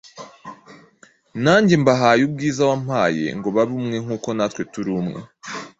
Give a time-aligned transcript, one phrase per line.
[1.43, 5.19] Nanjye mbahaye ubwiza wampaye ngo babe umwe nk’uko natwe turi umwe.